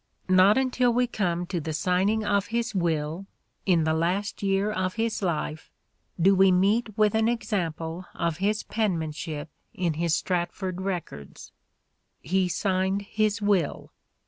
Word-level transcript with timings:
Not 0.29 0.57
until 0.57 0.91
we 0.91 1.05
come 1.05 1.45
to 1.45 1.59
the 1.59 1.73
signing 1.73 2.25
of 2.25 2.47
his 2.47 2.73
will, 2.73 3.27
in 3.67 3.83
the 3.83 3.93
last 3.93 4.41
year 4.41 4.71
of 4.71 4.95
his 4.95 5.21
life, 5.21 5.69
do 6.19 6.33
we 6.33 6.51
meet 6.51 6.97
with 6.97 7.13
an 7.13 7.27
example 7.27 8.07
of 8.15 8.37
his 8.37 8.63
penmanship 8.63 9.49
in 9.75 9.93
his 9.93 10.15
Stratford 10.15 10.81
records. 10.81 11.51
He 12.19 12.49
signed 12.49 13.03
his 13.03 13.43
will. 13.43 13.91